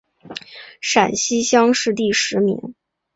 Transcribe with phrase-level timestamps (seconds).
[0.81, 2.73] 陕西乡试第十名。